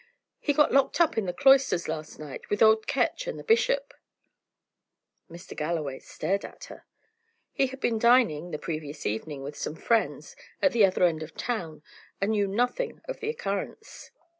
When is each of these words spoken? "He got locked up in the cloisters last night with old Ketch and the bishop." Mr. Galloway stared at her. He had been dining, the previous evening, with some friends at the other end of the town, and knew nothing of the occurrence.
"He 0.39 0.51
got 0.53 0.71
locked 0.71 0.99
up 0.99 1.15
in 1.15 1.27
the 1.27 1.31
cloisters 1.31 1.87
last 1.87 2.17
night 2.17 2.49
with 2.49 2.63
old 2.63 2.87
Ketch 2.87 3.27
and 3.27 3.37
the 3.37 3.43
bishop." 3.43 3.93
Mr. 5.29 5.55
Galloway 5.55 5.99
stared 5.99 6.43
at 6.43 6.63
her. 6.69 6.87
He 7.53 7.67
had 7.67 7.79
been 7.79 7.99
dining, 7.99 8.49
the 8.49 8.57
previous 8.57 9.05
evening, 9.05 9.43
with 9.43 9.55
some 9.55 9.75
friends 9.75 10.35
at 10.59 10.71
the 10.71 10.87
other 10.87 11.03
end 11.03 11.21
of 11.21 11.33
the 11.33 11.37
town, 11.39 11.83
and 12.19 12.31
knew 12.31 12.47
nothing 12.47 13.01
of 13.07 13.19
the 13.19 13.29
occurrence. 13.29 14.09